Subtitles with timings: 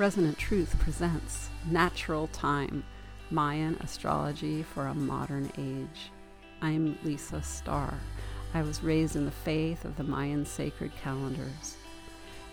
[0.00, 2.84] Resonant Truth presents Natural Time
[3.30, 6.10] Mayan Astrology for a Modern Age.
[6.62, 7.92] I'm Lisa Starr.
[8.54, 11.76] I was raised in the faith of the Mayan sacred calendars.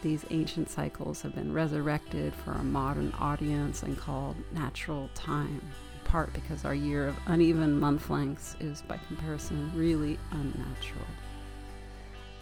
[0.02, 6.00] These ancient cycles have been resurrected for a modern audience and called natural time, in
[6.04, 11.08] part because our year of uneven month lengths is, by comparison, really unnatural.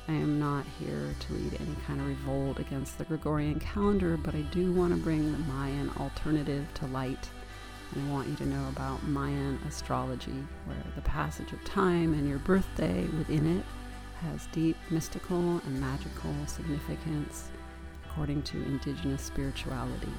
[0.07, 4.35] I am not here to lead any kind of revolt against the Gregorian calendar, but
[4.35, 7.27] I do want to bring the Mayan alternative to light.
[7.91, 12.29] And I want you to know about Mayan astrology, where the passage of time and
[12.29, 13.65] your birthday within it
[14.21, 17.49] has deep mystical and magical significance
[18.05, 20.11] according to indigenous spirituality.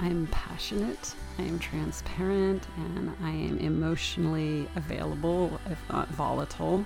[0.00, 6.84] I am passionate, I am transparent, and I am emotionally available, if not volatile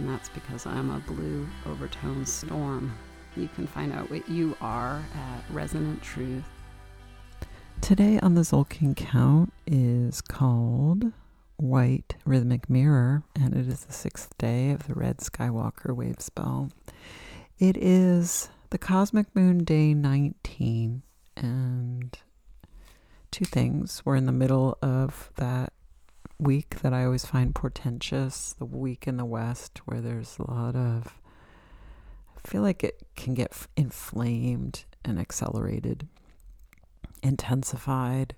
[0.00, 2.96] and that's because I'm a blue overtone storm.
[3.36, 6.44] You can find out what you are at Resonant Truth.
[7.82, 11.12] Today on the Tzolk'in Count is called
[11.58, 16.70] White Rhythmic Mirror, and it is the sixth day of the Red Skywalker Wave Spell.
[17.58, 21.02] It is the Cosmic Moon Day 19,
[21.36, 22.18] and
[23.30, 24.00] two things.
[24.06, 25.74] We're in the middle of that
[26.40, 30.74] week that I always find portentous, the week in the West, where there's a lot
[30.74, 31.18] of,
[32.36, 36.08] I feel like it can get inflamed and accelerated,
[37.22, 38.34] intensified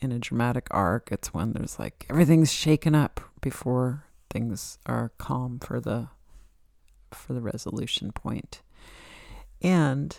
[0.00, 1.10] in a dramatic arc.
[1.10, 6.08] It's when there's like everything's shaken up before things are calm for the
[7.12, 8.62] for the resolution point.
[9.62, 10.18] And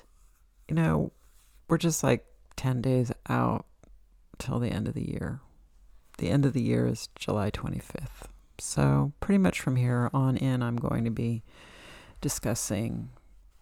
[0.67, 1.11] you know,
[1.67, 2.25] we're just like
[2.55, 3.65] 10 days out
[4.39, 5.41] till the end of the year
[6.17, 8.29] the end of the year is July 25th.
[8.59, 11.43] So, pretty much from here on in, I'm going to be
[12.21, 13.09] discussing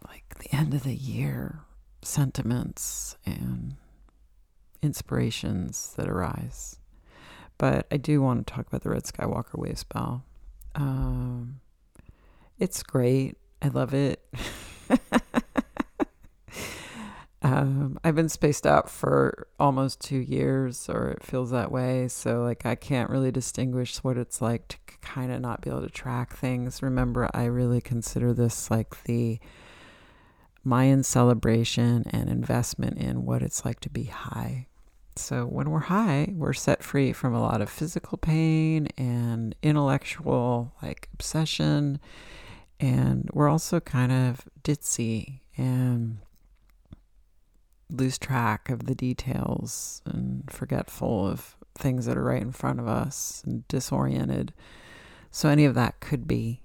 [0.07, 1.59] like the end of the year
[2.01, 3.75] sentiments and
[4.81, 6.79] inspirations that arise.
[7.57, 10.23] But I do want to talk about the Red Skywalker Wave Spell.
[10.75, 11.59] Um,
[12.59, 13.37] it's great.
[13.61, 14.21] I love it.
[17.45, 22.07] Um, I've been spaced out for almost two years, or it feels that way.
[22.07, 25.83] So, like, I can't really distinguish what it's like to kind of not be able
[25.83, 26.81] to track things.
[26.81, 29.37] Remember, I really consider this like the
[30.63, 34.65] Mayan celebration and investment in what it's like to be high.
[35.15, 40.73] So, when we're high, we're set free from a lot of physical pain and intellectual,
[40.81, 41.99] like, obsession.
[42.79, 46.17] And we're also kind of ditzy and
[47.89, 52.87] lose track of the details and forgetful of things that are right in front of
[52.87, 54.53] us and disoriented.
[55.31, 56.61] So, any of that could be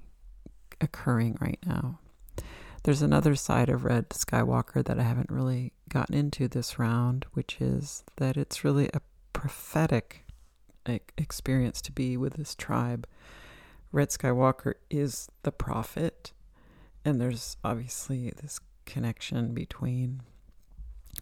[0.81, 1.99] occurring right now.
[2.85, 7.61] There's another side of Red Skywalker that I haven't really gotten into this round, which
[7.61, 9.03] is that it's really a
[9.33, 10.25] prophetic
[11.19, 13.07] experience to be with this tribe.
[13.93, 16.33] Red Skywalker is the prophet,
[17.05, 20.23] and there's obviously this connection between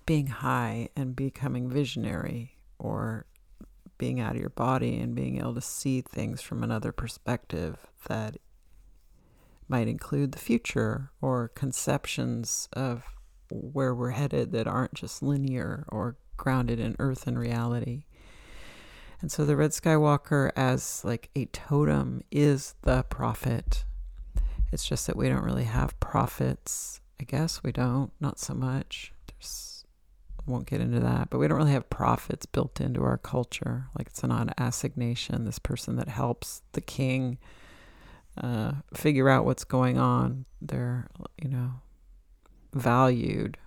[0.08, 3.26] being high and becoming visionary or
[3.98, 8.38] being out of your body and being able to see things from another perspective that
[9.68, 13.02] might include the future or conceptions of
[13.50, 18.04] where we're headed that aren't just linear or grounded in earth and reality.
[19.20, 23.84] And so the Red Skywalker, as like a totem, is the prophet.
[24.72, 27.02] It's just that we don't really have prophets.
[27.20, 29.12] I guess we don't, not so much.
[29.26, 29.78] There's
[30.48, 33.86] won't get into that, but we don't really have prophets built into our culture.
[33.97, 37.38] Like it's not an assignation, this person that helps the king
[38.36, 40.44] uh, figure out what's going on.
[40.60, 41.09] They're,
[41.42, 41.72] you know,
[42.72, 43.59] valued.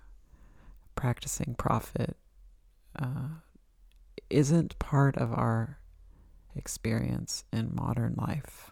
[0.95, 2.15] Practicing prophet
[2.99, 3.29] uh,
[4.29, 5.79] isn't part of our
[6.55, 8.71] experience in modern life.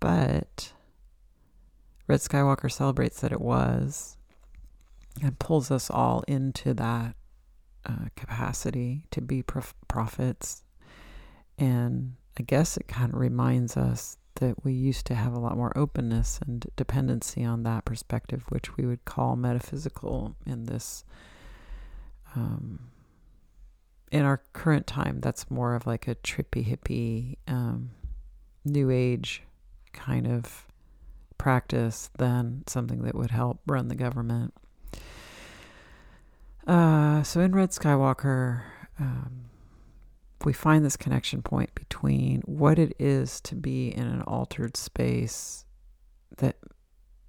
[0.00, 0.72] But
[2.06, 4.16] Red Skywalker celebrates that it was
[5.22, 7.16] and pulls us all into that
[7.84, 10.62] uh, capacity to be prof- prophets.
[11.58, 15.56] And I guess it kind of reminds us that we used to have a lot
[15.56, 21.04] more openness and dependency on that perspective, which we would call metaphysical in this.
[22.34, 22.90] Um,
[24.12, 27.90] in our current time, that's more of like a trippy, hippie, um,
[28.64, 29.42] new age
[29.92, 30.66] kind of
[31.38, 34.52] practice than something that would help run the government.
[36.66, 38.62] Uh, so in Red Skywalker,
[38.98, 39.46] um,
[40.44, 45.64] we find this connection point between what it is to be in an altered space
[46.38, 46.56] that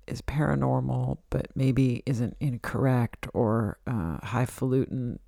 [0.07, 5.19] is paranormal, but maybe isn't incorrect or uh, highfalutin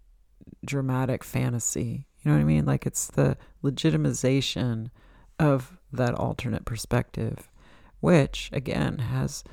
[0.66, 2.08] dramatic fantasy.
[2.22, 2.66] You know what I mean?
[2.66, 4.90] Like it's the legitimization
[5.38, 7.50] of that alternate perspective,
[8.00, 9.44] which again has,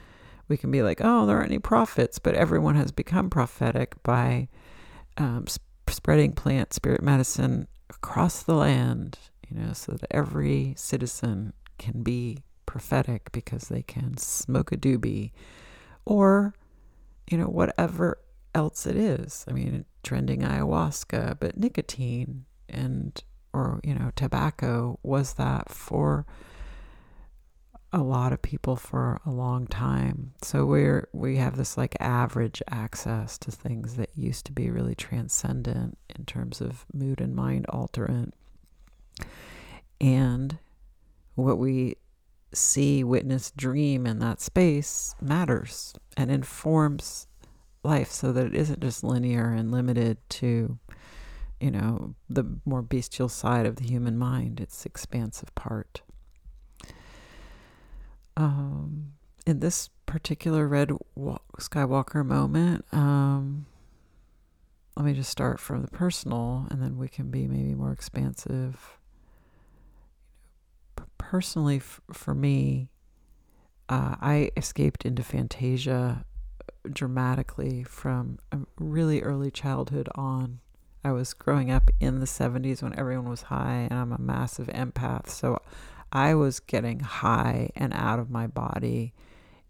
[0.49, 4.49] we can be like, oh, there aren't any prophets, but everyone has become prophetic by
[5.17, 11.53] um, sp- spreading plant spirit medicine across the land, you know, so that every citizen
[11.79, 15.33] can be prophetic because they can smoke a doobie
[16.05, 16.55] or,
[17.31, 18.19] you know, whatever
[18.55, 19.45] else it is.
[19.49, 23.23] I mean, trending ayahuasca, but nicotine and,
[23.53, 26.27] or, you know, tobacco was that for
[27.93, 30.33] a lot of people for a long time.
[30.43, 34.95] So we're we have this like average access to things that used to be really
[34.95, 38.33] transcendent in terms of mood and mind alterant.
[40.01, 40.59] And
[41.35, 41.97] what we
[42.53, 47.27] see, witness, dream in that space matters and informs
[47.83, 50.79] life so that it isn't just linear and limited to,
[51.61, 56.03] you know, the more bestial side of the human mind, its expansive part.
[58.37, 59.13] Um,
[59.47, 63.67] in this particular Red Skywalker moment, um,
[64.97, 68.99] let me just start from the personal and then we can be maybe more expansive
[71.27, 72.89] personally, f- for me,
[73.89, 76.25] uh, I escaped into Fantasia
[76.91, 80.61] dramatically from a really early childhood on.
[81.05, 84.69] I was growing up in the 70s when everyone was high, and I'm a massive
[84.69, 85.29] empath.
[85.29, 85.61] So
[86.17, 89.13] I was getting high and out of my body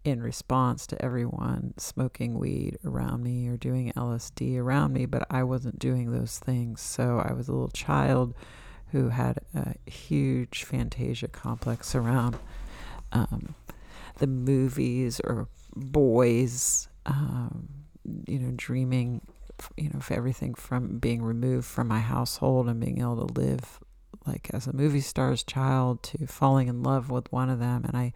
[0.05, 5.43] in response to everyone smoking weed around me or doing LSD around me, but I
[5.43, 6.79] wasn't doing those things.
[6.79, 8.33] So I was a little child
[8.93, 12.37] who had a huge Fantasia complex around
[13.11, 13.53] um,
[14.19, 17.67] the movies or boys, um,
[18.25, 19.19] you know, dreaming,
[19.75, 23.81] you know, of everything from being removed from my household and being able to live
[24.27, 27.85] like as a movie star's child to falling in love with one of them.
[27.85, 28.13] And I,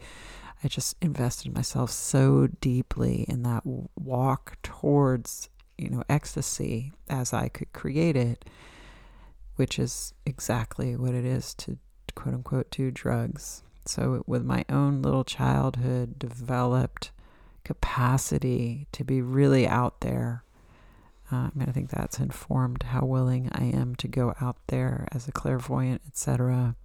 [0.64, 7.48] I just invested myself so deeply in that walk towards, you know, ecstasy as I
[7.48, 8.46] could create it
[9.62, 11.78] which is exactly what it is to
[12.16, 13.62] quote unquote do drugs.
[13.86, 17.12] So, with my own little childhood developed
[17.64, 20.44] capacity to be really out there,
[21.32, 25.08] uh, I mean, I think that's informed how willing I am to go out there
[25.12, 26.76] as a clairvoyant, etc.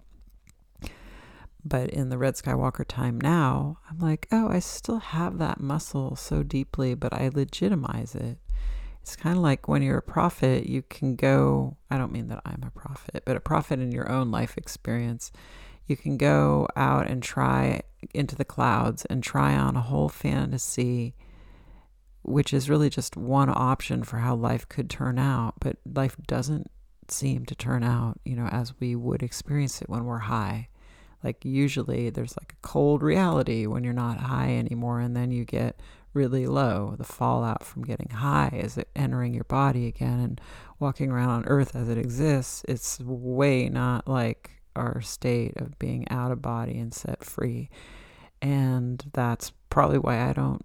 [1.65, 6.15] But in the Red Skywalker time now, I'm like, oh, I still have that muscle
[6.15, 8.37] so deeply, but I legitimize it
[9.07, 12.41] it's kind of like when you're a prophet, you can go, I don't mean that
[12.45, 15.31] I'm a prophet, but a prophet in your own life experience.
[15.85, 17.83] You can go out and try
[18.13, 21.15] into the clouds and try on a whole fantasy,
[22.27, 25.55] which is really just one option for how life could turn out.
[25.59, 26.69] But life doesn't
[27.07, 30.69] seem to turn out, you know, as we would experience it when we're high.
[31.23, 35.45] Like usually there's like a cold reality when you're not high anymore, and then you
[35.45, 35.79] get
[36.13, 36.95] really low.
[36.97, 40.41] The fallout from getting high is entering your body again and
[40.79, 42.63] walking around on earth as it exists.
[42.67, 47.69] It's way not like our state of being out of body and set free.
[48.41, 50.63] And that's probably why I don't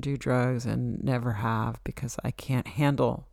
[0.00, 3.26] do drugs and never have because I can't handle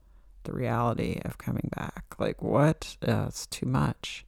[0.43, 2.15] the reality of coming back.
[2.19, 2.97] Like, what?
[3.05, 4.25] Uh, it's too much.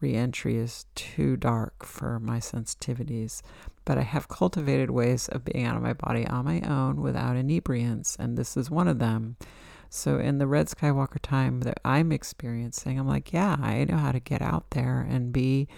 [0.00, 3.42] Reentry is too dark for my sensitivities
[3.86, 7.36] but I have cultivated ways of being out of my body on my own without
[7.36, 9.36] inebriants, and this is one of them.
[9.88, 14.10] So, in the Red Skywalker time that I'm experiencing, I'm like, yeah, I know how
[14.10, 15.68] to get out there and be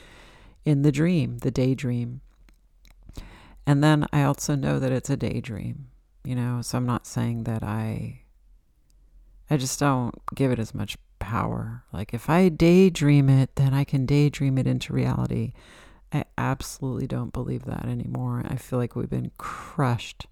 [0.64, 2.22] in the dream, the daydream.
[3.68, 5.88] And then I also know that it's a daydream,
[6.24, 8.22] you know, so I'm not saying that I.
[9.50, 11.84] I just don't give it as much power.
[11.92, 15.52] Like, if I daydream it, then I can daydream it into reality.
[16.10, 18.42] I absolutely don't believe that anymore.
[18.48, 20.26] I feel like we've been crushed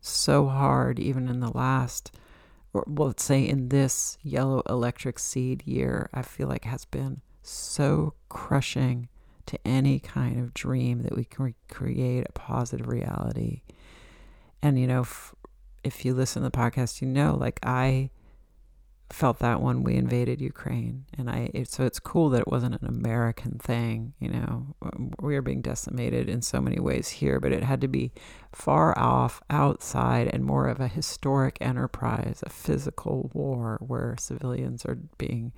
[0.00, 2.10] so hard, even in the last,
[2.72, 7.20] or well, let's say in this yellow electric seed year, I feel like has been
[7.42, 9.10] so crushing
[9.48, 13.62] to any kind of dream that we can create a positive reality.
[14.62, 15.34] And, you know, if,
[15.84, 18.10] if you listen to the podcast, you know, like I
[19.10, 21.06] felt that when we invaded Ukraine.
[21.16, 24.12] And I, it, so it's cool that it wasn't an American thing.
[24.18, 24.76] You know,
[25.20, 28.12] we are being decimated in so many ways here, but it had to be
[28.52, 34.98] far off, outside, and more of a historic enterprise, a physical war where civilians are
[35.16, 35.52] being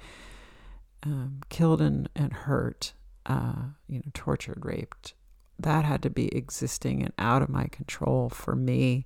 [1.02, 2.92] um, killed and, and hurt,
[3.30, 5.14] uh, you know, tortured, raped
[5.62, 9.04] that had to be existing and out of my control for me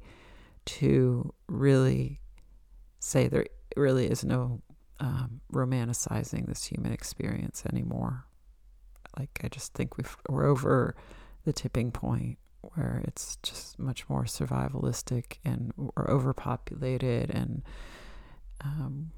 [0.64, 2.20] to really
[3.00, 4.62] say there really is no
[5.00, 8.24] um, romanticizing this human experience anymore.
[9.18, 10.94] Like, I just think we've, we're over
[11.44, 12.38] the tipping point
[12.74, 17.62] where it's just much more survivalistic and we're overpopulated and
[18.62, 19.10] um,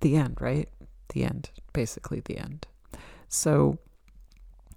[0.00, 0.68] the end, right?
[1.12, 2.66] The end, basically the end.
[3.34, 3.78] So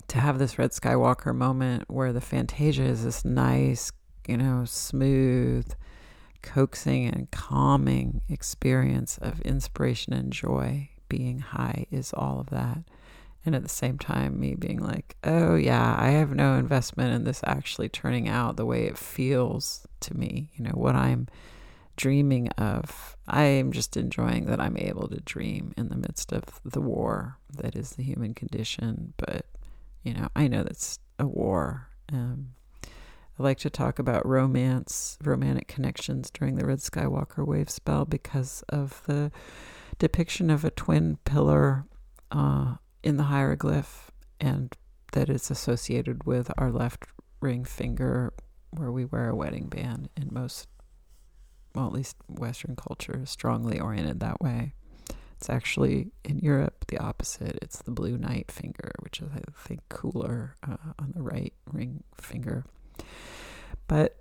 [0.08, 3.92] to have this Red Skywalker moment where the Fantasia is this nice,
[4.28, 5.72] you know, smooth,
[6.42, 12.80] coaxing and calming experience of inspiration and joy, being high is all of that.
[13.46, 17.24] And at the same time, me being like, oh, yeah, I have no investment in
[17.26, 20.50] this actually turning out the way it feels to me.
[20.56, 21.28] You know, what I'm
[21.98, 26.44] dreaming of, I am just enjoying that I'm able to dream in the midst of
[26.64, 29.14] the war that is the human condition.
[29.18, 29.46] But,
[30.04, 31.90] you know, I know that's a war.
[32.14, 32.54] Um,
[33.40, 38.64] I like to talk about romance, romantic connections during the Red Skywalker wave spell because
[38.70, 39.32] of the
[40.00, 41.86] depiction of a twin pillar
[42.32, 44.76] uh, in the hieroglyph and
[45.14, 47.06] that is associated with our left
[47.40, 48.34] ring finger
[48.72, 50.68] where we wear a wedding band in most
[51.78, 54.74] well at least western culture is strongly oriented that way.
[55.38, 57.60] It's actually in europe the opposite.
[57.62, 62.04] It's the blue night finger which is i think cooler uh, on the right ring
[62.20, 62.66] finger.
[63.88, 64.18] But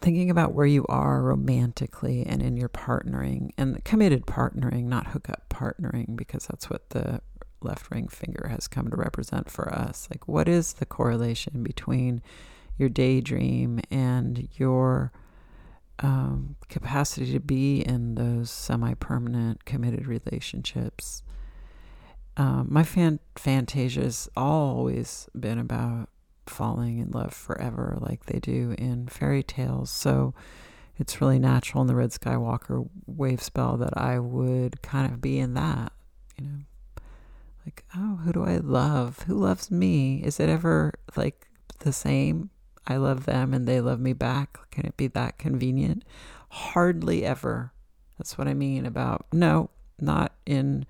[0.00, 5.48] thinking about where you are romantically and in your partnering and committed partnering, not hookup
[5.48, 7.20] partnering, because that's what the
[7.60, 10.08] left ring finger has come to represent for us.
[10.10, 12.22] Like, what is the correlation between
[12.76, 15.12] your daydream and your
[16.00, 21.22] um, capacity to be in those semi permanent committed relationships?
[22.36, 26.08] Um, my fan- fantasia has always been about
[26.46, 29.90] falling in love forever like they do in fairy tales.
[29.90, 30.34] So
[30.98, 35.38] it's really natural in the Red Skywalker wave spell that I would kind of be
[35.38, 35.92] in that,
[36.36, 36.58] you know.
[37.64, 39.20] Like, oh, who do I love?
[39.26, 40.22] Who loves me?
[40.24, 41.48] Is it ever like
[41.80, 42.50] the same?
[42.88, 44.58] I love them and they love me back.
[44.70, 46.04] Can it be that convenient?
[46.48, 47.72] Hardly ever.
[48.16, 49.68] That's what I mean about no,
[50.00, 50.86] not in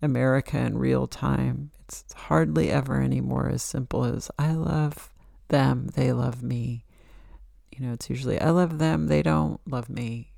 [0.00, 1.70] America in real time.
[1.84, 5.12] It's hardly ever anymore as simple as I love
[5.48, 6.84] them, they love me.
[7.70, 10.32] You know, it's usually I love them, they don't love me.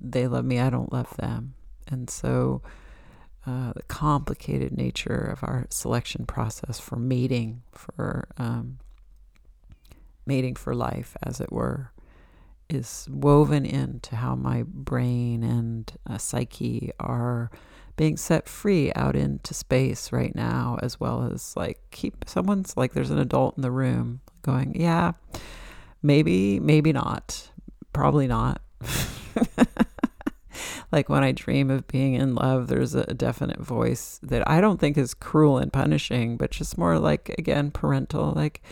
[0.00, 1.54] They love me, I don't love them.
[1.88, 2.62] And so
[3.46, 8.78] uh, the complicated nature of our selection process for mating, for um,
[10.30, 11.90] mating for life, as it were,
[12.68, 17.50] is woven into how my brain and uh, psyche are
[17.96, 22.92] being set free out into space right now, as well as like keep someone's like
[22.92, 25.12] there's an adult in the room going, yeah,
[26.00, 27.50] maybe, maybe not,
[27.92, 28.62] probably not.
[30.92, 34.78] like when I dream of being in love, there's a definite voice that I don't
[34.78, 38.32] think is cruel and punishing, but just more like, again, parental.
[38.32, 38.62] Like,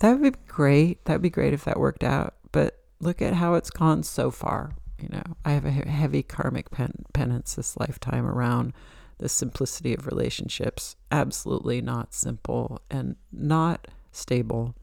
[0.00, 1.04] that would be great.
[1.04, 2.34] That would be great if that worked out.
[2.52, 4.72] But look at how it's gone so far.
[5.00, 8.74] You know, I have a heavy karmic pen- penance this lifetime around
[9.18, 10.96] the simplicity of relationships.
[11.10, 14.74] Absolutely not simple and not stable.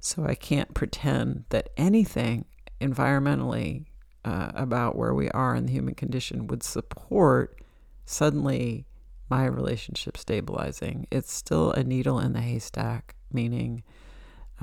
[0.00, 2.46] So I can't pretend that anything
[2.80, 3.86] environmentally
[4.24, 7.60] uh, about where we are in the human condition would support
[8.04, 8.86] suddenly
[9.30, 11.06] my relationship stabilizing.
[11.10, 13.82] It's still a needle in the haystack, meaning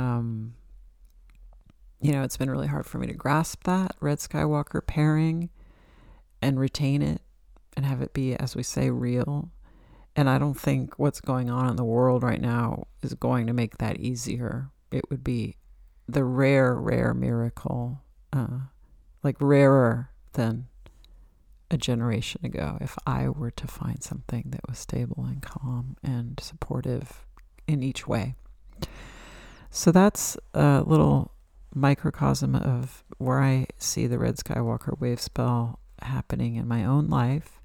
[0.02, 0.56] um,
[2.02, 5.50] you know, it's been really hard for me to grasp that Red Skywalker pairing
[6.42, 7.22] and retain it
[7.78, 9.52] and have it be, as we say, real.
[10.16, 13.54] And I don't think what's going on in the world right now is going to
[13.54, 14.70] make that easier.
[14.92, 15.58] It would be
[16.08, 18.02] the rare, rare miracle,
[18.34, 18.60] uh,
[19.24, 20.68] like rarer than
[21.70, 26.38] a generation ago, if I were to find something that was stable and calm and
[26.42, 27.26] supportive
[27.68, 28.36] in each way.
[29.74, 31.32] So that's a little
[31.74, 37.62] microcosm of where I see the Red Skywalker wave spell happening in my own life.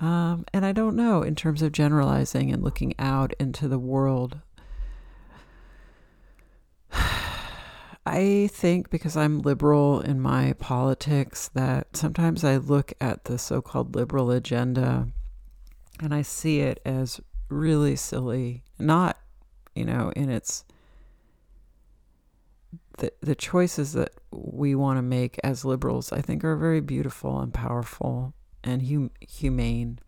[0.00, 4.38] Um, and I don't know in terms of generalizing and looking out into the world.
[8.06, 13.60] I think because I'm liberal in my politics that sometimes I look at the so
[13.60, 15.08] called liberal agenda
[16.00, 19.18] and I see it as really silly, not,
[19.74, 20.64] you know, in its
[22.98, 27.40] the, the choices that we want to make as liberals, I think, are very beautiful
[27.40, 29.98] and powerful and hum- humane.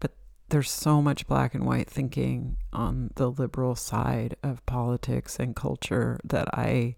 [0.00, 0.12] But
[0.48, 6.18] there's so much black and white thinking on the liberal side of politics and culture
[6.24, 6.96] that I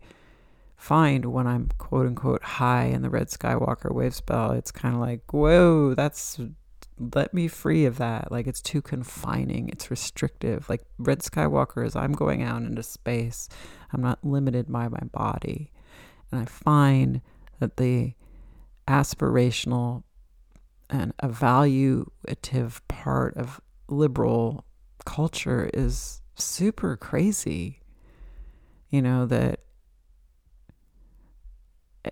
[0.77, 4.53] find when I'm quote unquote high in the Red Skywalker wave spell.
[4.53, 6.39] It's kind of like, whoa, that's
[6.99, 8.33] let me free of that.
[8.33, 10.69] Like it's too confining, it's restrictive.
[10.69, 13.49] Like Red Skywalker is I'm going out into space,
[13.93, 15.73] I'm not limited by my body.
[16.33, 17.21] And I find
[17.61, 18.15] that the
[18.89, 20.03] aspirational
[20.89, 24.65] and evaluative part of liberal
[25.05, 27.81] culture is super crazy.
[28.91, 29.61] You know, that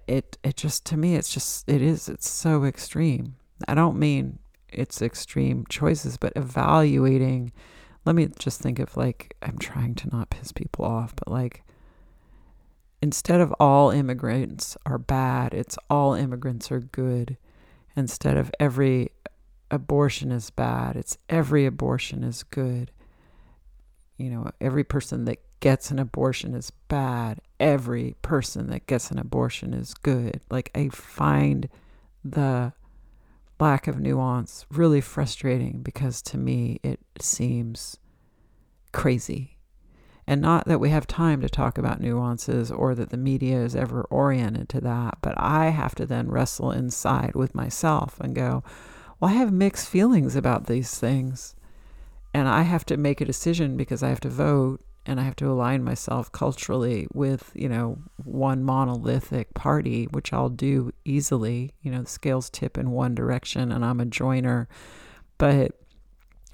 [0.08, 3.36] it it just to me it's just it is it's so extreme.
[3.68, 4.38] I don't mean
[4.78, 7.52] it's extreme choices, but evaluating
[8.04, 11.62] let me just think of like I'm trying to not piss people off, but like
[13.00, 17.36] instead of all immigrants are bad, it's all immigrants are good.
[17.96, 19.10] Instead of every
[19.70, 22.90] abortion is bad, it's every abortion is good.
[24.16, 27.40] You know, every person that gets an abortion is bad.
[27.58, 30.40] Every person that gets an abortion is good.
[30.50, 31.68] Like, I find
[32.22, 32.72] the
[33.60, 37.98] lack of nuance really frustrating because to me it seems
[38.92, 39.58] crazy.
[40.26, 43.76] And not that we have time to talk about nuances or that the media is
[43.76, 48.64] ever oriented to that, but I have to then wrestle inside with myself and go,
[49.20, 51.54] well, I have mixed feelings about these things.
[52.32, 55.36] And I have to make a decision because I have to vote and I have
[55.36, 61.72] to align myself culturally with, you know, one monolithic party, which I'll do easily.
[61.82, 64.66] You know, the scales tip in one direction and I'm a joiner.
[65.36, 65.72] But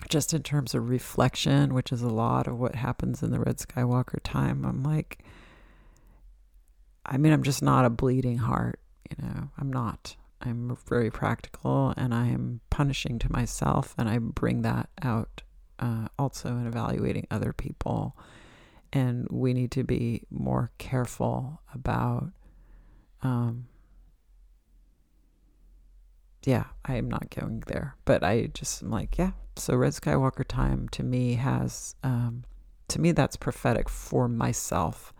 [0.09, 3.59] just in terms of reflection, which is a lot of what happens in the Red
[3.59, 5.23] Skywalker time, I'm like,
[7.07, 8.80] I mean, I'm just not a bleeding heart,
[9.11, 10.16] you know, I'm not.
[10.40, 15.42] I'm very practical and I am punishing to myself, and I bring that out
[15.78, 18.16] uh, also in evaluating other people
[18.92, 22.30] and we need to be more careful about
[23.22, 23.66] um
[26.44, 30.44] yeah i am not going there but i just am like yeah so red skywalker
[30.46, 32.44] time to me has um
[32.90, 35.14] to me that's prophetic for myself.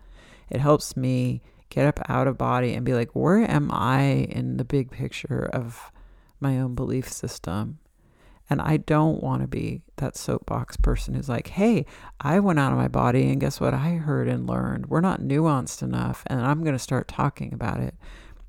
[0.49, 4.57] It helps me get up out of body and be like where am i in
[4.57, 5.89] the big picture of
[6.41, 7.79] my own belief system
[8.51, 11.85] and I don't want to be that soapbox person who's like, hey,
[12.19, 14.87] I went out of my body and guess what I heard and learned?
[14.87, 17.95] We're not nuanced enough and I'm going to start talking about it.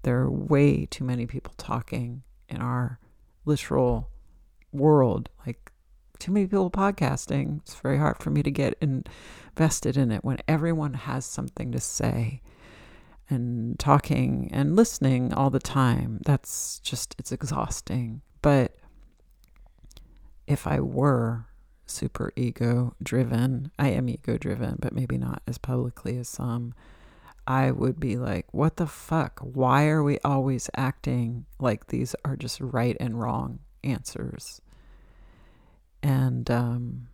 [0.02, 2.98] There are way too many people talking in our
[3.44, 4.10] literal
[4.72, 5.28] world.
[5.46, 5.70] Like,
[6.18, 7.60] too many people podcasting.
[7.60, 11.78] It's very hard for me to get invested in it when everyone has something to
[11.78, 12.42] say
[13.30, 16.18] and talking and listening all the time.
[16.24, 18.22] That's just, it's exhausting.
[18.40, 18.74] But
[20.46, 21.46] if I were
[21.87, 26.74] super ego driven, I am ego driven, but maybe not as publicly as some,
[27.46, 29.40] I would be like, what the fuck?
[29.40, 34.61] Why are we always acting like these are just right and wrong answers?
[36.02, 37.09] And um,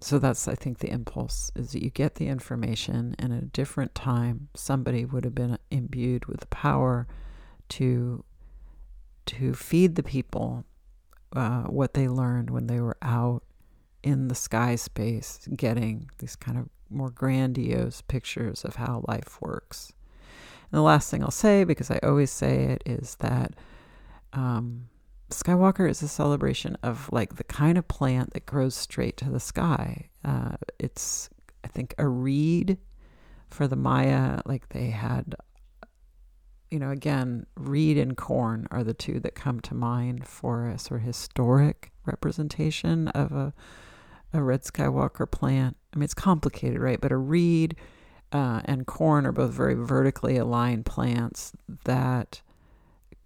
[0.00, 3.46] so that's, I think, the impulse is that you get the information, and at a
[3.46, 7.06] different time, somebody would have been imbued with the power
[7.70, 8.24] to
[9.26, 10.64] to feed the people
[11.34, 13.42] uh, what they learned when they were out
[14.02, 19.92] in the sky space, getting these kind of more grandiose pictures of how life works.
[20.70, 23.54] And the last thing I'll say, because I always say it, is that
[24.32, 24.88] um,
[25.30, 29.40] Skywalker is a celebration of like the kind of plant that grows straight to the
[29.40, 30.08] sky.
[30.24, 31.30] Uh, it's,
[31.64, 32.78] I think, a reed
[33.48, 34.40] for the Maya.
[34.46, 35.34] Like they had
[36.70, 40.78] you know, again, reed and corn are the two that come to mind for a
[40.78, 43.52] sort of historic representation of a,
[44.32, 45.76] a red Skywalker plant.
[45.92, 47.00] I mean, it's complicated, right?
[47.00, 47.76] But a reed
[48.32, 51.52] uh, and corn are both very vertically aligned plants
[51.84, 52.40] that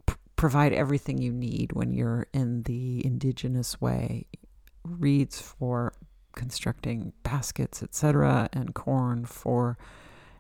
[0.07, 4.27] p- provide everything you need when you're in the indigenous way.
[4.85, 5.93] Reeds for
[6.35, 9.77] constructing baskets, etc., and corn for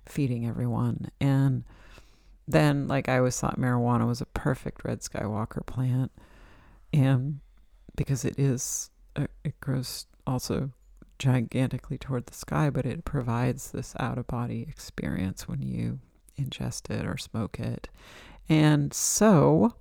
[0.06, 1.10] feeding everyone.
[1.20, 1.64] And
[2.46, 6.12] then like I always thought marijuana was a perfect red skywalker plant.
[6.92, 7.40] And
[7.96, 10.70] because it is uh, it grows also
[11.18, 16.00] gigantically toward the sky but it provides this out of body experience when you
[16.38, 17.88] ingest it or smoke it.
[18.48, 19.74] And so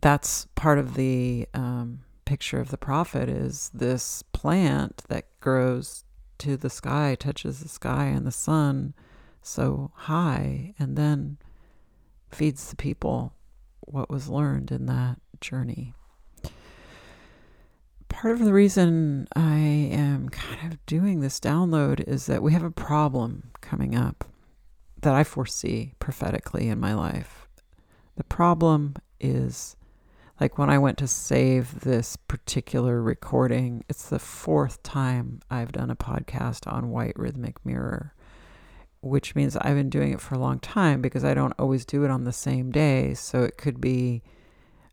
[0.00, 6.04] that's part of the um, picture of the prophet is this plant that grows
[6.38, 8.94] to the sky touches the sky and the sun
[9.42, 11.38] so high and then
[12.30, 13.34] feeds the people
[13.80, 15.94] what was learned in that journey.
[18.08, 22.62] part of the reason I am kind of doing this download is that we have
[22.62, 24.24] a problem coming up
[25.00, 27.48] that I foresee prophetically in my life.
[28.16, 29.76] The problem is
[30.40, 35.90] like when I went to save this particular recording, it's the fourth time I've done
[35.90, 38.14] a podcast on white rhythmic mirror,
[39.02, 42.04] which means I've been doing it for a long time because I don't always do
[42.04, 43.14] it on the same day.
[43.14, 44.22] So it could be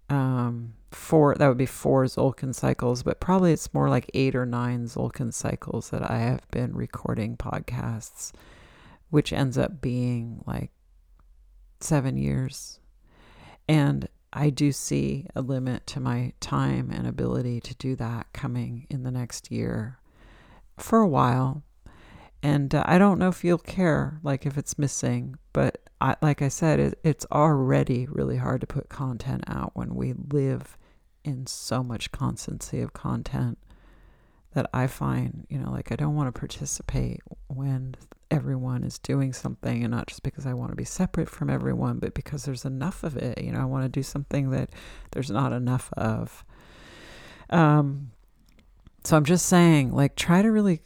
[0.09, 4.47] um, four, that would be four Tzolkin cycles, but probably it's more like eight or
[4.47, 8.31] nine Tzolkin cycles that I have been recording podcasts,
[9.11, 10.71] which ends up being like
[11.79, 12.79] seven years.
[13.67, 18.87] And I do see a limit to my time and ability to do that coming
[18.89, 19.99] in the next year
[20.77, 21.63] for a while.
[22.41, 26.41] And uh, I don't know if you'll care, like if it's missing, but I, like
[26.41, 30.77] I said, it, it's already really hard to put content out when we live
[31.25, 33.57] in so much constancy of content
[34.53, 37.95] that I find, you know, like I don't want to participate when
[38.31, 41.99] everyone is doing something and not just because I want to be separate from everyone,
[41.99, 43.41] but because there's enough of it.
[43.41, 44.69] You know, I want to do something that
[45.11, 46.43] there's not enough of.
[47.49, 48.11] Um,
[49.03, 50.81] so I'm just saying, like, try to really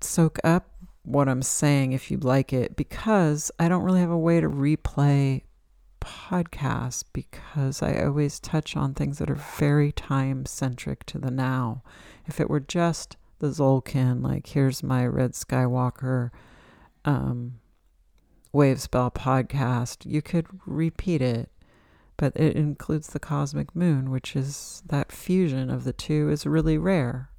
[0.00, 0.70] soak up
[1.08, 4.48] what I'm saying if you like it, because I don't really have a way to
[4.48, 5.42] replay
[6.00, 11.82] podcasts because I always touch on things that are very time centric to the now.
[12.26, 16.30] If it were just the Tzolkin, like here's my Red Skywalker
[17.04, 17.60] um,
[18.52, 21.50] Wave Spell podcast, you could repeat it,
[22.16, 26.78] but it includes the cosmic moon, which is that fusion of the two is really
[26.78, 27.30] rare.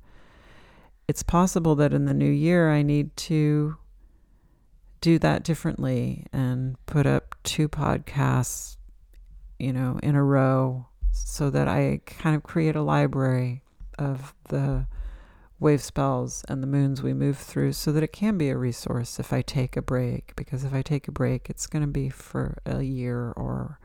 [1.09, 3.77] It's possible that in the new year I need to
[5.01, 8.77] do that differently and put up two podcasts,
[9.57, 13.63] you know, in a row so that I kind of create a library
[13.97, 14.85] of the
[15.59, 19.19] wave spells and the moons we move through so that it can be a resource
[19.19, 20.35] if I take a break.
[20.35, 23.79] Because if I take a break, it's going to be for a year or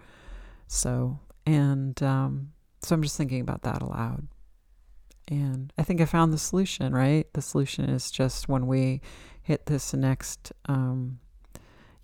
[0.67, 1.21] so.
[1.47, 4.29] And um, so I'm just thinking about that aloud.
[5.29, 7.27] And I think I found the solution, right?
[7.33, 9.01] The solution is just when we
[9.43, 11.19] hit this next um,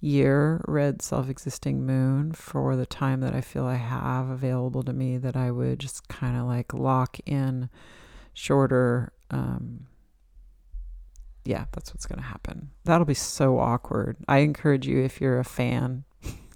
[0.01, 4.93] year, red self existing moon, for the time that I feel I have available to
[4.93, 7.69] me, that I would just kind of like lock in
[8.33, 9.87] shorter um,
[11.45, 12.71] yeah, that's what's going to happen.
[12.85, 14.17] That'll be so awkward.
[14.29, 16.05] I encourage you, if you're a fan,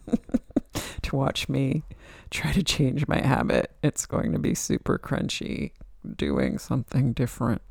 [1.03, 1.85] to watch me
[2.31, 3.73] try to change my habit.
[3.83, 5.73] It's going to be super crunchy,
[6.17, 7.63] doing something different,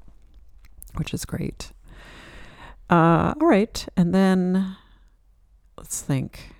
[0.95, 1.71] which is great.
[2.89, 3.85] Uh, all right.
[3.95, 4.75] And then
[5.77, 6.55] let's think.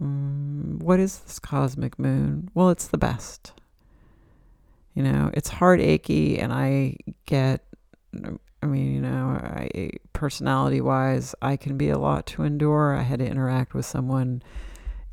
[0.00, 2.50] Um, what is this cosmic moon?
[2.54, 3.52] Well, it's the best.
[4.94, 6.96] You know, it's heart achy, and I
[7.26, 7.64] get,
[8.62, 12.94] I mean, you know, I personality wise, I can be a lot to endure.
[12.94, 14.42] I had to interact with someone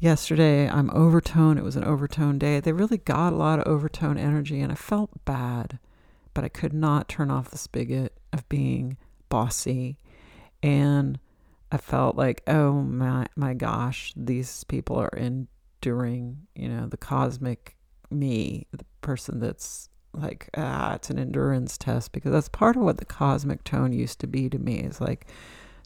[0.02, 0.68] yesterday.
[0.68, 1.58] I'm overtone.
[1.58, 2.60] It was an overtone day.
[2.60, 5.80] They really got a lot of overtone energy, and I felt bad,
[6.34, 8.98] but I could not turn off the spigot of being
[9.30, 9.98] bossy.
[10.62, 11.20] And
[11.72, 17.78] I felt like, oh my, my gosh, these people are enduring, you know, the cosmic
[18.10, 22.98] me, the person that's like, ah, it's an endurance test because that's part of what
[22.98, 25.28] the cosmic tone used to be to me It's like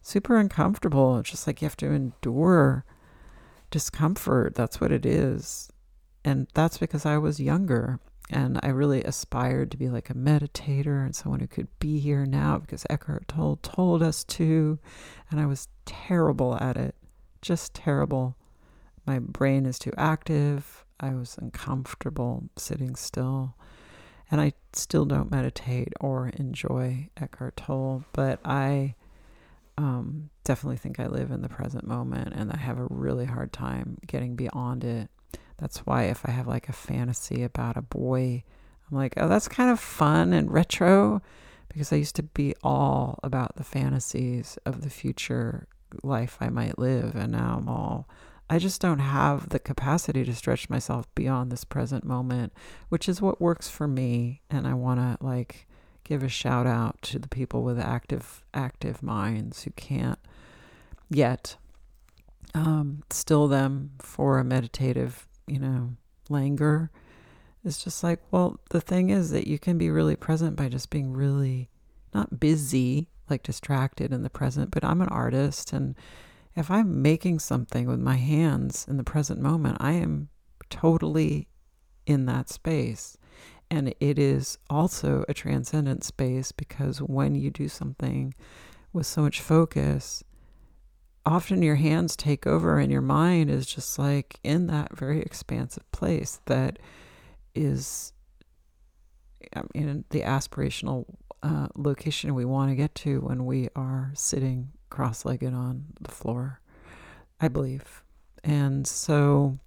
[0.02, 1.20] super uncomfortable.
[1.20, 2.86] It's just like you have to endure
[3.72, 4.56] discomfort.
[4.56, 5.70] That's what it is.
[6.24, 8.00] And that's because I was younger
[8.30, 12.26] and I really aspired to be like a meditator and someone who could be here
[12.26, 14.80] now because Eckhart Tolle told us to.
[15.30, 16.96] And I was terrible at it,
[17.42, 18.36] just terrible.
[19.06, 20.86] My brain is too active.
[21.00, 23.56] I was uncomfortable sitting still.
[24.32, 28.96] And I still don't meditate or enjoy Eckhart Tolle, but I
[29.78, 33.52] um, definitely think I live in the present moment and I have a really hard
[33.52, 35.10] time getting beyond it.
[35.58, 38.44] That's why if I have like a fantasy about a boy,
[38.90, 41.22] I'm like, oh, that's kind of fun and retro
[41.70, 45.68] because I used to be all about the fantasies of the future
[46.04, 47.16] life I might live.
[47.16, 48.08] And now I'm all
[48.50, 52.54] I just don't have the capacity to stretch myself beyond this present moment,
[52.90, 54.42] which is what works for me.
[54.50, 55.68] And I want to like
[56.06, 60.20] give a shout out to the people with active, active minds who can't
[61.10, 61.58] yet
[62.54, 65.96] um, still them for a meditative, you know,
[66.30, 66.90] languor.
[67.66, 70.90] It's just like, well, the thing is that you can be really present by just
[70.90, 71.70] being really
[72.14, 75.96] not busy, like distracted in the present, but I'm an artist and
[76.56, 80.30] if I'm making something with my hands in the present moment, I am
[80.70, 81.50] totally
[82.06, 83.18] in that space.
[83.70, 88.34] And it is also a transcendent space because when you do something
[88.94, 90.24] with so much focus,
[91.26, 95.90] often your hands take over and your mind is just like in that very expansive
[95.92, 96.78] place that
[97.56, 98.14] is
[99.74, 101.06] in the aspirational
[101.42, 106.12] uh, location we want to get to when we are sitting cross legged on the
[106.12, 106.62] floor,
[107.40, 108.04] I believe.
[108.44, 109.58] And so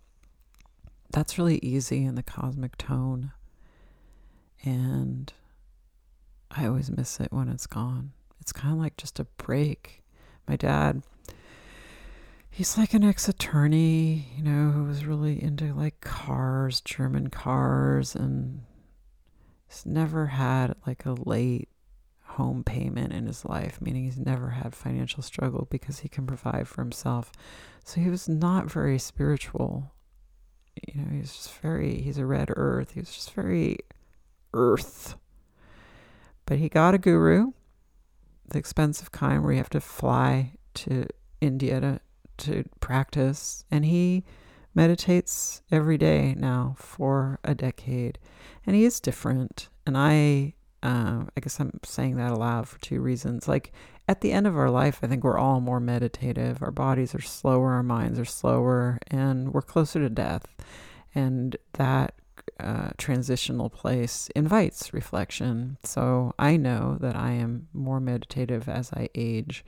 [1.12, 3.32] that's really easy in the cosmic tone.
[4.64, 5.33] And
[6.51, 8.12] I always miss it when it's gone.
[8.40, 10.03] It's kind of like just a break.
[10.49, 11.03] My dad,
[12.51, 18.14] he's like an ex attorney, you know, who was really into like cars, German cars,
[18.14, 18.62] and
[19.66, 21.68] he's never had like a late
[22.23, 26.68] home payment in his life, meaning he's never had financial struggle because he can provide
[26.68, 27.33] for himself.
[27.85, 29.92] So he was not very spiritual.
[30.87, 32.92] You know, he's just very, he's a red earth.
[32.92, 33.79] He was just very
[34.52, 35.16] earth.
[36.46, 37.52] But he got a guru,
[38.48, 41.06] the expensive kind where you have to fly to
[41.40, 42.00] India to,
[42.38, 43.64] to practice.
[43.70, 44.24] And he
[44.74, 48.18] meditates every day now for a decade.
[48.64, 49.68] And he is different.
[49.87, 53.48] And I uh, I guess I'm saying that aloud for two reasons.
[53.48, 53.72] Like
[54.06, 56.62] at the end of our life, I think we're all more meditative.
[56.62, 60.46] Our bodies are slower, our minds are slower, and we're closer to death.
[61.14, 62.14] And that
[62.61, 65.79] uh, transitional place invites reflection.
[65.85, 69.64] So I know that I am more meditative as I age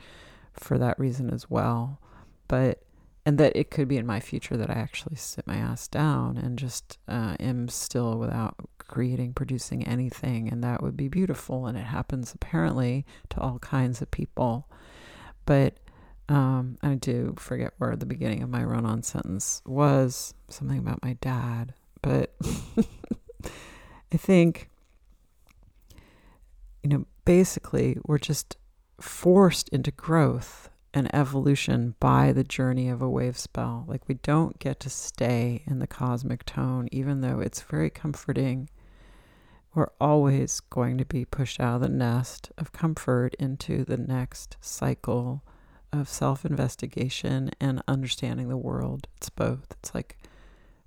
[0.53, 2.00] for that reason as well.
[2.48, 2.83] But
[3.26, 6.37] and that it could be in my future that I actually sit my ass down
[6.38, 11.66] and just uh, am still without creating, producing anything, and that would be beautiful.
[11.66, 14.68] And it happens apparently to all kinds of people.
[15.44, 15.74] But
[16.29, 21.03] um, I do forget where the beginning of my run on sentence was something about
[21.03, 21.74] my dad.
[22.02, 22.34] But
[24.12, 24.68] I think,
[26.82, 28.56] you know, basically, we're just
[29.00, 33.84] forced into growth and evolution by the journey of a wave spell.
[33.86, 38.68] Like we don't get to stay in the cosmic tone, even though it's very comforting
[39.74, 44.56] we're always going to be pushed out of the nest of comfort into the next
[44.60, 45.42] cycle
[45.92, 49.06] of self investigation and understanding the world.
[49.16, 49.66] It's both.
[49.78, 50.16] It's like,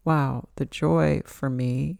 [0.05, 1.97] wow, the joy for me,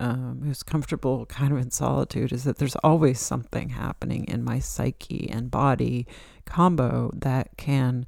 [0.00, 4.58] um, who's comfortable kind of in solitude, is that there's always something happening in my
[4.58, 6.06] psyche and body
[6.44, 8.06] combo that can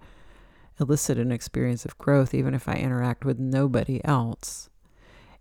[0.80, 4.68] elicit an experience of growth, even if I interact with nobody else.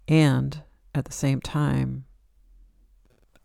[0.07, 0.61] And
[0.93, 2.05] at the same time,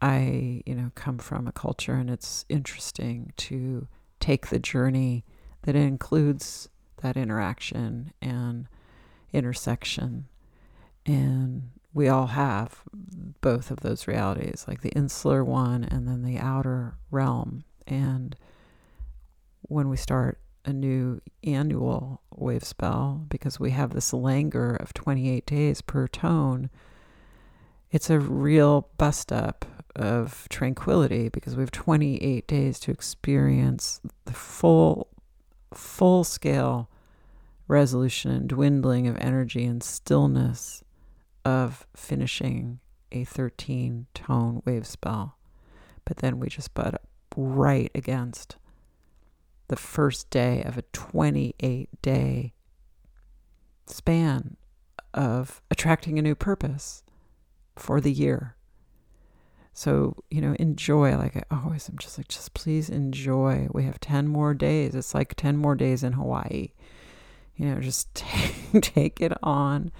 [0.01, 3.88] I, you know, come from a culture and it's interesting to
[4.21, 5.25] take the journey
[5.62, 6.68] that includes
[7.03, 8.68] that interaction and
[9.33, 10.27] intersection.
[11.09, 12.83] And we all have
[13.40, 17.64] both of those realities, like the insular one and then the outer realm.
[17.87, 18.37] And
[19.62, 25.47] when we start a new annual wave spell, because we have this languor of 28
[25.47, 26.68] days per tone,
[27.90, 29.64] it's a real bust up
[29.97, 35.09] of tranquility because we have 28 days to experience the full
[35.73, 36.88] full scale
[37.66, 40.83] resolution and dwindling of energy and stillness
[41.48, 42.80] of finishing
[43.11, 45.38] a 13 tone wave spell.
[46.04, 47.00] But then we just butt
[47.37, 48.56] right against
[49.68, 52.52] the first day of a 28 day
[53.87, 54.56] span
[55.14, 57.02] of attracting a new purpose
[57.76, 58.56] for the year.
[59.72, 61.16] So, you know, enjoy.
[61.16, 63.68] Like I always am just like, just please enjoy.
[63.72, 64.94] We have 10 more days.
[64.94, 66.72] It's like 10 more days in Hawaii.
[67.56, 68.14] You know, just
[68.82, 69.92] take it on.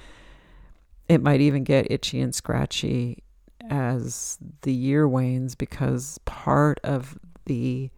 [1.09, 3.23] It might even get itchy and scratchy
[3.71, 7.90] as the year wanes because part of the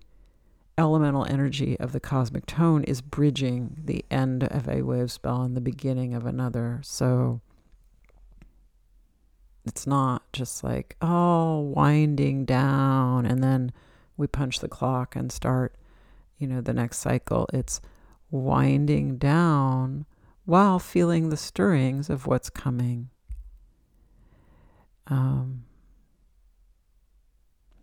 [0.79, 5.57] elemental energy of the cosmic tone is bridging the end of a wave spell and
[5.57, 6.81] the beginning of another.
[6.83, 7.41] So,
[9.67, 13.73] it's not just like, oh, winding down and then
[14.17, 15.75] we punch the clock and start,
[16.39, 17.49] you know, the next cycle.
[17.53, 17.81] It's
[18.31, 20.07] winding down
[20.51, 23.09] while feeling the stirrings of what's coming.
[25.07, 25.63] Um,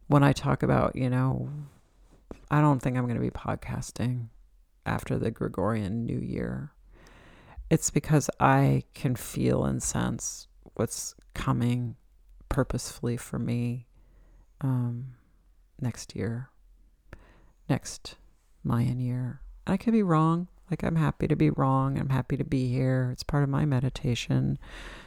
[0.08, 1.48] when I talk about, you know,
[2.52, 4.28] I don't think I'm going to be podcasting
[4.86, 6.74] after the Gregorian New Year.
[7.70, 11.96] It's because I can feel and sense what's coming
[12.50, 13.88] purposefully for me
[14.60, 15.14] um,
[15.80, 16.50] next year,
[17.70, 18.16] next
[18.62, 19.40] Mayan year.
[19.66, 20.50] I could be wrong.
[20.70, 21.98] Like, I'm happy to be wrong.
[21.98, 23.10] I'm happy to be here.
[23.14, 24.58] It's part of my meditation.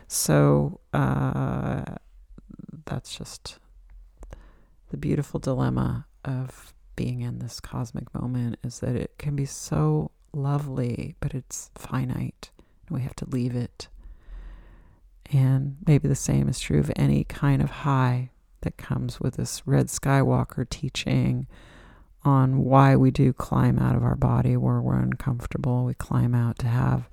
[0.09, 1.97] So, uh,
[2.87, 3.59] that's just
[4.91, 10.11] the beautiful dilemma of being in this cosmic moment is that it can be so
[10.33, 12.51] lovely, but it's finite.
[12.89, 13.89] And we have to leave it.
[15.33, 18.31] And maybe the same is true of any kind of high
[18.63, 21.47] that comes with this Red Skywalker teaching
[22.25, 25.85] on why we do climb out of our body where we're uncomfortable.
[25.85, 27.09] We climb out to have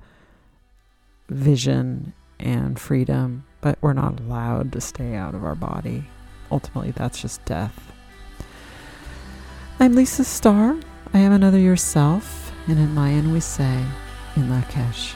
[1.30, 6.04] vision and freedom, but we're not allowed to stay out of our body.
[6.52, 7.92] Ultimately, that's just death.
[9.80, 10.80] I'm Lisa Starr.
[11.14, 13.84] I am another yourself, and in Mayan we say,
[14.36, 15.14] in Lakesh.